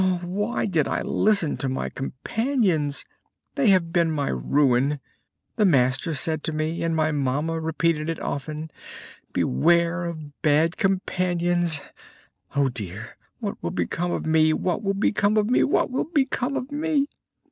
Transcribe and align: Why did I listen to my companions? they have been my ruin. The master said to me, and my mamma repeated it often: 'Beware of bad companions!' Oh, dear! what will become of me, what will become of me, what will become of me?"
Why 0.23 0.65
did 0.65 0.87
I 0.87 1.03
listen 1.03 1.57
to 1.57 1.69
my 1.69 1.89
companions? 1.89 3.05
they 3.53 3.67
have 3.67 3.93
been 3.93 4.09
my 4.09 4.29
ruin. 4.29 4.99
The 5.57 5.65
master 5.65 6.15
said 6.15 6.41
to 6.45 6.51
me, 6.51 6.81
and 6.81 6.95
my 6.95 7.11
mamma 7.11 7.59
repeated 7.59 8.09
it 8.09 8.19
often: 8.19 8.71
'Beware 9.31 10.05
of 10.05 10.41
bad 10.41 10.75
companions!' 10.77 11.81
Oh, 12.55 12.67
dear! 12.67 13.15
what 13.41 13.61
will 13.61 13.69
become 13.69 14.09
of 14.11 14.25
me, 14.25 14.53
what 14.53 14.81
will 14.81 14.95
become 14.95 15.37
of 15.37 15.51
me, 15.51 15.63
what 15.63 15.91
will 15.91 16.05
become 16.05 16.55
of 16.57 16.71
me?" 16.71 17.07